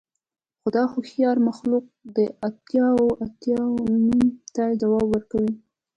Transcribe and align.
خو 0.61 0.67
دا 0.75 0.83
هوښیار 0.93 1.37
مخلوق 1.47 1.85
د 2.15 2.17
اتیا 2.47 2.85
اوه 2.99 3.11
اتیا 3.25 3.61
نوم 3.99 4.21
ته 4.55 4.63
ځواب 4.81 5.07
ورکوي 5.11 5.53